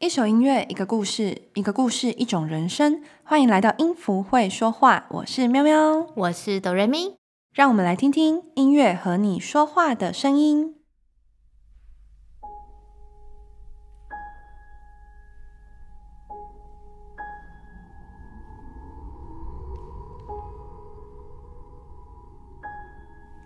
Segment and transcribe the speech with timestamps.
[0.00, 3.02] 一首音乐，一个故事，一个故事，一种人生。
[3.24, 7.16] 欢迎来到音符会说话，我是喵喵，我是哆瑞咪，
[7.52, 10.76] 让我们来听听音乐和你说话的声音。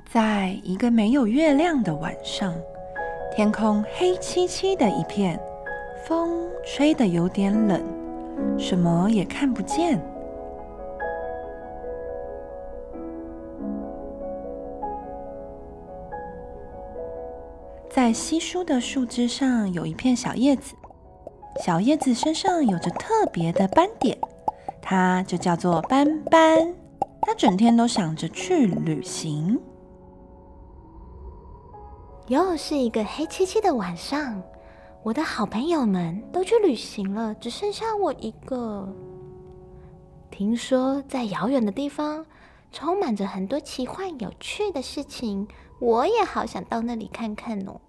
[0.05, 2.55] 在一个没有月亮的晚上，
[3.35, 5.41] 天空黑漆漆的一片。
[6.07, 7.81] 风吹得有点冷，
[8.59, 10.01] 什么也看不见。
[17.89, 20.75] 在稀疏的树枝上有一片小叶子，
[21.65, 24.19] 小叶子身上有着特别的斑点，
[24.81, 26.75] 它就叫做斑斑。
[27.21, 29.61] 它整天都想着去旅行。
[32.27, 34.43] 又是一个黑漆漆的晚上。
[35.05, 38.89] 我的好朋友们都去旅行了，只剩下我一个。
[40.31, 42.25] 听说在遥远的地方，
[42.71, 45.49] 充满着很多奇幻有趣的事情，
[45.81, 47.81] 我也好想到那里看看哦。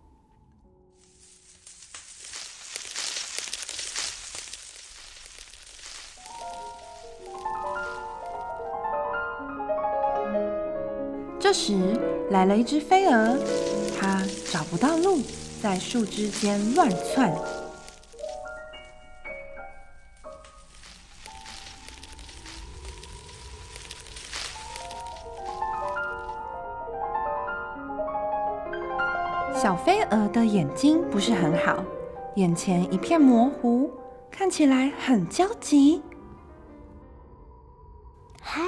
[11.40, 11.76] 这时
[12.32, 13.38] 来了一只飞蛾，
[14.00, 15.22] 它找不到路。
[15.64, 17.34] 在树枝间乱窜，
[29.56, 31.82] 小飞蛾的眼睛不是很好，
[32.36, 33.90] 眼前一片模糊，
[34.30, 36.04] 看起来很焦急。
[38.42, 38.62] 嗨，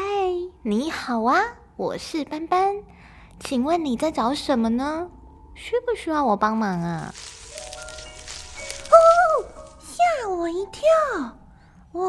[0.61, 1.41] 你好啊，
[1.75, 2.81] 我是斑斑，
[3.41, 5.09] 请问你在找什么呢？
[5.55, 7.13] 需不需要我帮忙啊？
[8.91, 8.95] 哦，
[9.79, 10.83] 吓我一跳！
[11.93, 12.01] 我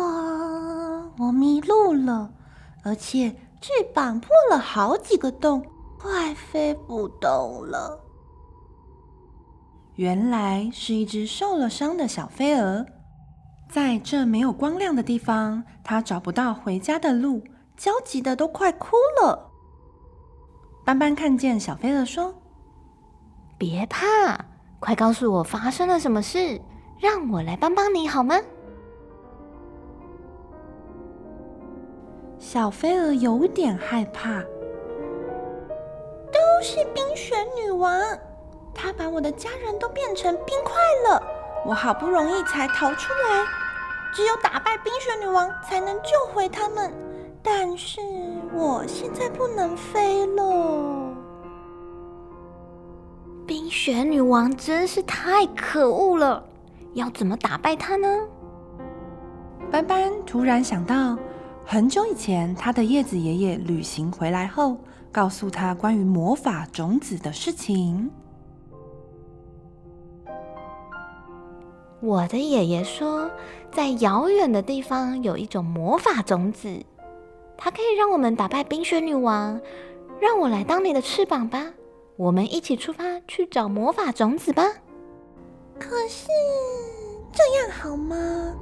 [1.16, 2.30] 我迷路了，
[2.83, 3.30] 而且
[3.61, 5.64] 翅膀破了好几个洞，
[5.98, 8.01] 快飞不动了。
[9.95, 12.85] 原来是一只受了伤的小飞蛾，
[13.70, 17.42] 在这没有光亮的地方，它找不到回家的路，
[17.77, 19.52] 焦急的都快哭了。
[20.85, 22.35] 斑斑看见小飞蛾说。
[23.58, 24.39] 别怕，
[24.78, 26.61] 快告诉我发生了什么事，
[27.00, 28.39] 让我来帮帮你好吗？
[32.39, 34.42] 小飞蛾有点害怕，
[36.30, 37.98] 都是冰雪女王，
[38.74, 40.74] 她把我的家人都变成冰块
[41.08, 41.23] 了，
[41.64, 43.46] 我好不容易才逃出来，
[44.12, 46.92] 只有打败冰雪女王才能救回他们，
[47.42, 48.00] 但是
[48.52, 51.05] 我现在不能飞了。
[53.67, 56.41] 冰雪女王真是太可恶了，
[56.95, 58.09] 要怎么打败她呢？
[59.73, 61.19] 斑斑突然想到，
[61.65, 64.77] 很久以前他的叶子爷爷旅行回来后，
[65.11, 68.09] 告诉他关于魔法种子的事情。
[72.01, 73.29] 我的爷爷说，
[73.73, 76.69] 在遥远的地方有一种魔法种子，
[77.57, 79.61] 它可以让我们打败冰雪女王。
[80.21, 81.67] 让我来当你的翅膀吧。
[82.17, 84.65] 我们一起出发去找魔法种子吧。
[85.79, 86.29] 可是
[87.33, 88.55] 这样好吗？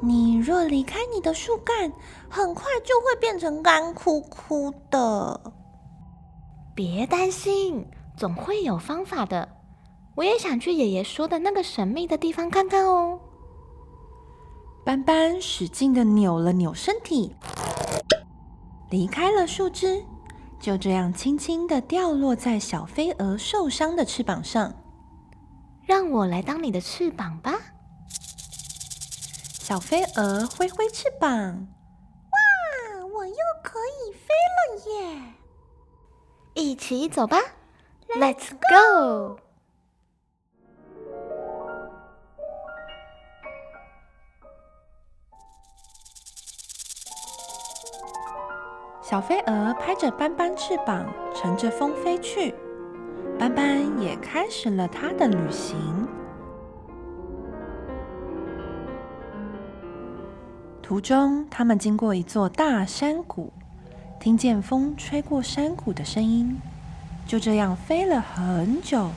[0.00, 1.92] 你若离开你的树干，
[2.28, 5.40] 很快就会变成干枯枯的。
[6.74, 7.86] 别担心，
[8.16, 9.48] 总会有方法的。
[10.16, 13.20] 我也想去爷爷说的那个神秘的地方看看哦。
[14.84, 17.34] 斑斑使劲的扭了扭身体，
[18.90, 20.04] 离开了树枝。
[20.62, 24.72] 就这样轻轻的掉落在小飞蛾受伤的翅膀上，
[25.84, 27.58] 让我来当你的翅膀吧。
[29.58, 33.34] 小飞蛾挥挥翅膀，哇，我又
[33.64, 34.60] 可以飞了
[34.92, 35.22] 耶！
[36.54, 37.38] 一起走吧
[38.14, 39.40] ，Let's go！
[49.12, 51.04] 小飞蛾拍着斑斑翅膀，
[51.36, 52.54] 乘着风飞去。
[53.38, 55.76] 斑斑也开始了它的旅行。
[60.80, 63.52] 途中，他们经过一座大山谷，
[64.18, 66.58] 听见风吹过山谷的声音。
[67.26, 69.10] 就这样飞了很久，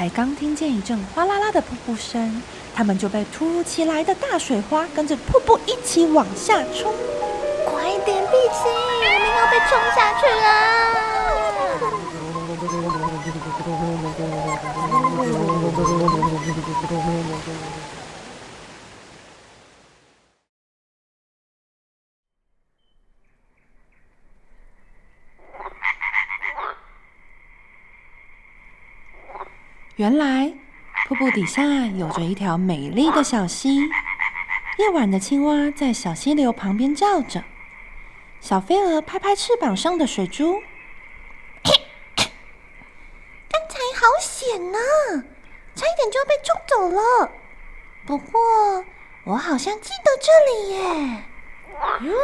[0.00, 2.40] 才刚听见一阵哗啦啦的瀑布声。
[2.74, 6.90] 他们就被突如其来的大水花跟着瀑布一起往下冲，
[7.66, 10.24] 快点碧琪，我们要被冲下去
[17.60, 17.76] 了！
[30.00, 30.54] 原来
[31.06, 33.80] 瀑布底下有着一条美丽的小溪，
[34.78, 37.44] 夜晚的青蛙在小溪流旁边叫着，
[38.40, 40.54] 小飞蛾拍拍翅膀上的水珠。
[43.50, 44.78] 刚才好险呐，
[45.74, 47.30] 差一点就要被冲走了。
[48.06, 48.40] 不过
[49.24, 51.24] 我好像记得这里耶。
[52.10, 52.16] 哟，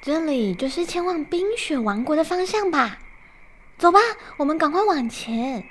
[0.00, 3.00] 这里就是前往冰雪王国的方向吧？
[3.76, 4.00] 走吧，
[4.38, 5.62] 我们赶快往前。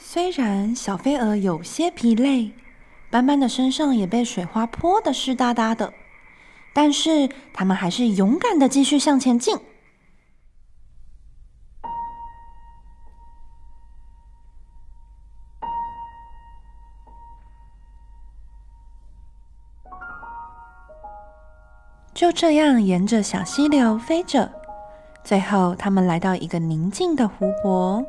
[0.00, 2.52] 虽然小飞蛾有些疲累，
[3.10, 5.92] 斑斑的身上也被水花泼得湿哒哒的，
[6.72, 9.58] 但是他们还是勇敢的继续向前进。
[22.14, 24.50] 就这样沿着小溪流飞着，
[25.22, 28.02] 最后他们来到一个宁静的湖泊，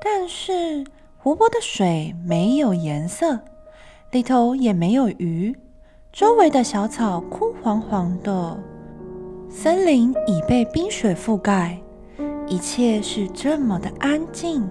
[0.00, 0.84] 但是。
[1.24, 3.40] 湖泊的水没有颜色，
[4.10, 5.56] 里头也没有鱼，
[6.12, 8.62] 周围的小草枯黄黄的，
[9.48, 11.78] 森林已被冰雪覆盖，
[12.46, 14.68] 一切是这么的安静。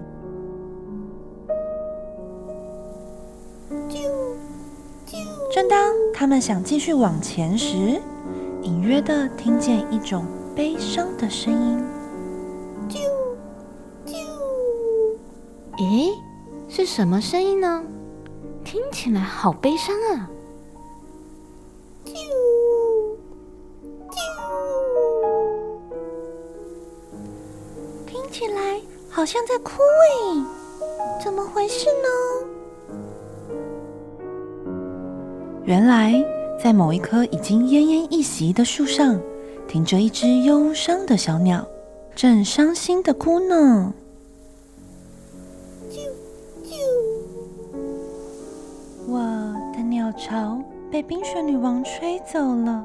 [5.52, 8.00] 正当他们想继续往前时，
[8.62, 10.24] 隐约的听见一种
[10.54, 11.84] 悲伤的声音。
[12.88, 13.00] 啾
[14.06, 14.14] 啾，
[15.78, 16.12] 咦？
[16.76, 17.84] 是什么声音呢？
[18.64, 20.28] 听起来好悲伤啊！
[22.04, 22.10] 啾
[24.10, 24.18] 啾，
[28.04, 30.44] 听起来好像在哭诶，
[31.22, 32.08] 怎么回事呢？
[35.64, 36.12] 原来，
[36.60, 39.16] 在某一棵已经奄奄一息的树上，
[39.68, 41.64] 停着一只忧伤的小鸟，
[42.16, 43.94] 正伤心的哭呢。
[50.24, 50.58] 巢
[50.90, 52.82] 被冰雪女王吹走了，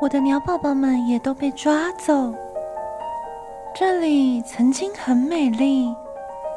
[0.00, 2.32] 我的鸟宝宝们也都被抓走。
[3.78, 5.94] 这里曾经很美丽，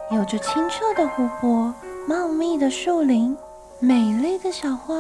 [0.09, 1.73] 有着清澈的湖泊、
[2.07, 3.37] 茂密的树林、
[3.79, 4.95] 美丽的小花，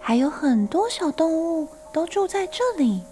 [0.00, 3.04] 还有很多小动物都住在这里。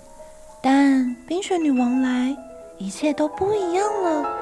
[0.61, 2.37] 但冰雪女王来，
[2.79, 4.42] 一切都不一样了。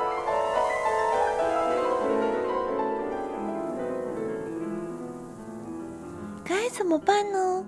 [6.73, 7.65] 怎么办呢？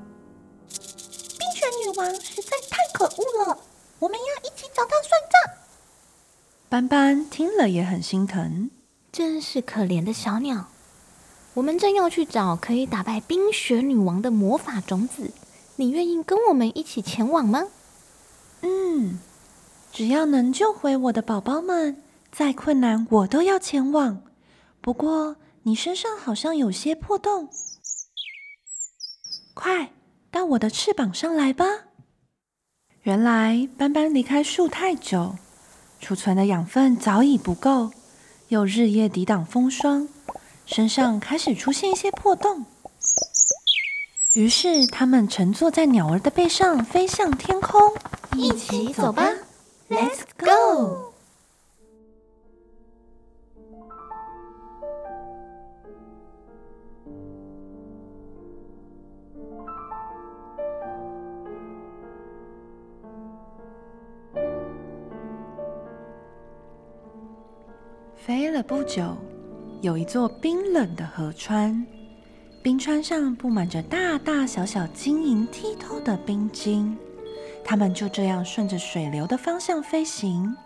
[0.68, 3.58] 冰雪女王实在太可恶了，
[3.98, 5.54] 我们要一起找她算账。
[6.68, 8.70] 斑斑听了也很心疼，
[9.12, 10.68] 真是可怜的小鸟。
[11.54, 15.30] 我们正要去找可以打败冰雪女王的魔法种子，
[15.76, 17.68] 你愿意跟我们一起前往吗？
[18.62, 19.20] 嗯，
[19.92, 24.22] 只要能救回我的宝宝们，再困难我都要前往。
[24.80, 27.50] 不过你身上好像有些破洞。
[29.54, 29.90] 快
[30.30, 31.64] 到我的翅膀上来吧！
[33.02, 35.36] 原来斑斑离开树太久，
[36.00, 37.90] 储存的养分早已不够，
[38.48, 40.08] 又日夜抵挡风霜，
[40.64, 42.64] 身上开始出现一些破洞。
[44.34, 47.92] 于是，他们乘坐在鸟儿的背上，飞向天空。
[48.34, 49.28] 一起走吧
[49.90, 51.11] ，Let's go！
[68.24, 69.16] 飞了不久，
[69.80, 71.84] 有一座冰冷的河川，
[72.62, 76.96] 冰川上布满着大大小小、晶莹剔透的冰晶。
[77.64, 80.56] 它们就这样顺着水流的方向飞行。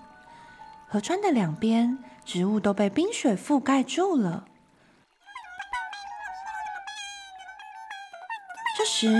[0.86, 1.96] 河川的两边，
[2.26, 4.44] 植物都被冰雪覆盖住了。
[8.76, 9.18] 这时，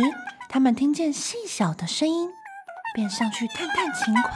[0.50, 2.28] 他们听见细小的声音，
[2.94, 4.34] 便上去探探情况。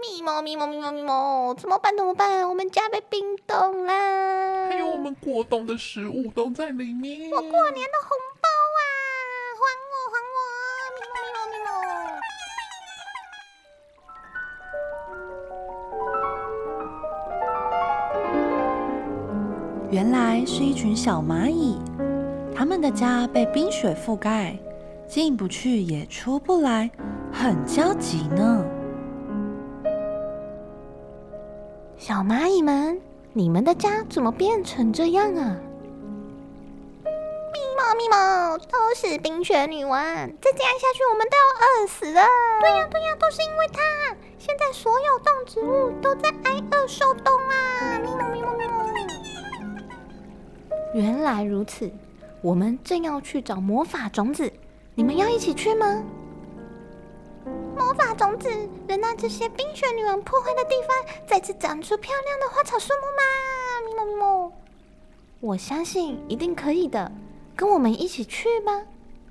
[0.00, 1.96] 咪猫咪猫咪猫咪猫，怎么办？
[1.96, 2.48] 怎么办？
[2.48, 4.68] 我们家被冰冻啦！
[4.68, 7.28] 还有我们过冬的食物都在里面。
[7.32, 8.80] 我过年的红包啊，
[9.58, 10.38] 还我还我！
[10.94, 11.68] 咪猫咪猫咪猫。
[19.90, 21.76] 原来是一群小蚂蚁，
[22.54, 24.56] 他们的家被冰雪覆盖，
[25.08, 26.88] 进不去也出不来，
[27.32, 28.64] 很焦急呢。
[31.98, 33.00] 小蚂蚁们，
[33.32, 35.58] 你们的家怎么变成这样啊？
[37.02, 40.00] 咪毛咪毛，都是冰雪女王！
[40.40, 42.24] 再这样下去，我们都要饿死了。
[42.60, 43.82] 对呀对呀，都是因为她。
[44.38, 47.98] 现在所有动植物都在挨饿受冻啊！
[48.00, 49.00] 咪咪咪咪咪。
[50.94, 51.90] 原来如此，
[52.40, 54.52] 我们正要去找魔法种子，
[54.94, 56.04] 你们要一起去吗？
[57.98, 58.48] 魔法种子
[58.86, 63.22] 能让这些冰雪女王破坏的地方再次长出漂亮的花草树木吗？
[63.84, 64.52] 咪咪咪咪。
[65.40, 67.10] 我相信一定可以的。
[67.56, 68.86] 跟我们一起去吧。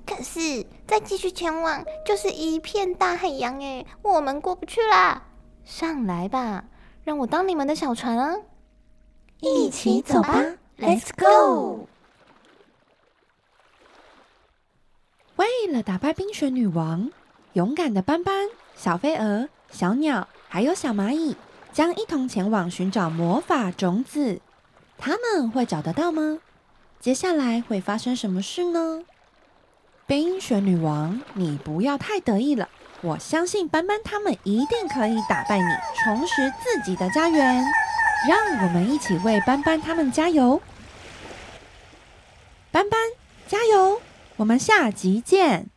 [0.06, 5.22] 可是再继续前往就是一片大海洋哎，我们过不去啦。
[5.64, 6.64] 上来吧，
[7.04, 8.36] 让我当你们的小船啊！
[9.40, 10.44] 一起走吧
[10.78, 11.86] ，Let's go！
[15.36, 17.10] 为了打败冰雪女王，
[17.58, 18.46] 勇敢的斑斑、
[18.76, 21.34] 小飞蛾、小鸟还有小蚂蚁
[21.72, 24.40] 将一同前往寻找魔法种子。
[24.96, 26.38] 他们会找得到吗？
[27.00, 29.02] 接下来会发生什么事呢？
[30.06, 32.68] 冰雪女王，你不要太得意了。
[33.00, 35.64] 我相信斑斑他们一定可以打败你，
[36.04, 37.64] 重拾自己的家园。
[38.28, 40.62] 让我们一起为斑斑他们加油！
[42.70, 43.00] 斑斑，
[43.48, 44.00] 加油！
[44.36, 45.68] 我们下集见。